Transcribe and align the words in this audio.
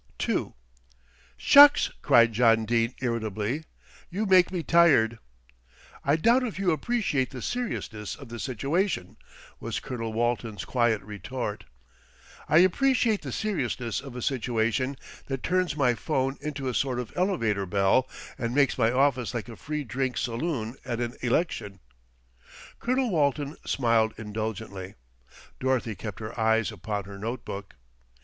II 0.27 0.53
"Shucks!" 1.37 1.91
cried 2.01 2.33
John 2.33 2.65
Dene 2.65 2.95
irritably. 3.01 3.65
"You 4.09 4.25
make 4.25 4.51
me 4.51 4.63
tired." 4.63 5.19
"I 6.03 6.15
doubt 6.15 6.41
if 6.43 6.57
you 6.57 6.71
appreciate 6.71 7.29
the 7.29 7.39
seriousness 7.39 8.15
of 8.15 8.29
the 8.29 8.39
situation," 8.39 9.17
was 9.59 9.79
Colonel 9.79 10.11
Walton's 10.11 10.65
quiet 10.65 11.03
retort. 11.03 11.65
"I 12.49 12.57
appreciate 12.57 13.21
the 13.21 13.31
seriousness 13.31 13.99
of 14.01 14.15
a 14.15 14.23
situation 14.23 14.97
that 15.27 15.43
turns 15.43 15.75
my 15.77 15.93
'phone 15.93 16.35
into 16.41 16.67
a 16.67 16.73
sort 16.73 16.99
of 16.99 17.13
elevator 17.15 17.67
bell, 17.67 18.09
and 18.39 18.55
makes 18.55 18.79
my 18.79 18.91
office 18.91 19.35
like 19.35 19.49
a 19.49 19.55
free 19.55 19.83
drink 19.83 20.17
saloon 20.17 20.77
at 20.83 20.99
an 20.99 21.15
election." 21.21 21.79
Colonel 22.79 23.11
Walton 23.11 23.55
smiled 23.67 24.15
indulgently, 24.17 24.95
Dorothy 25.59 25.93
kept 25.93 26.19
her 26.21 26.39
eyes 26.39 26.71
upon 26.71 27.03
her 27.03 27.19
note 27.19 27.45
book. 27.45 27.75